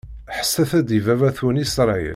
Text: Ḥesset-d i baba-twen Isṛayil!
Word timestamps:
Ḥesset-d 0.37 0.89
i 0.97 0.99
baba-twen 1.05 1.61
Isṛayil! 1.63 2.09